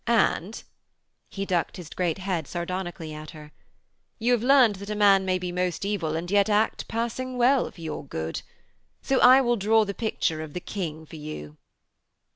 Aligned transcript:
And...' 0.07 0.63
he 1.29 1.45
ducked 1.45 1.77
his 1.77 1.91
great 1.91 2.17
head 2.17 2.47
sardonically 2.47 3.13
at 3.13 3.29
her, 3.37 3.51
'you 4.17 4.31
have 4.31 4.41
learned 4.41 4.77
that 4.77 4.89
a 4.89 4.95
man 4.95 5.25
may 5.25 5.37
be 5.37 5.51
most 5.51 5.85
evil 5.85 6.15
and 6.15 6.31
yet 6.31 6.49
act 6.49 6.87
passing 6.87 7.37
well 7.37 7.69
for 7.69 7.79
your 7.81 8.03
good. 8.03 8.41
So 9.03 9.19
I 9.19 9.41
will 9.41 9.57
draw 9.57 9.85
the 9.85 9.93
picture 9.93 10.41
of 10.41 10.53
the 10.53 10.59
King 10.59 11.05
for 11.05 11.17
you....' 11.17 11.57